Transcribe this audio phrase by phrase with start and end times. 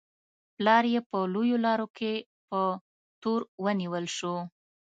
[0.55, 2.13] پلار یې په لویو لارو کې
[2.49, 2.61] په
[3.21, 4.35] تور ونیول شو.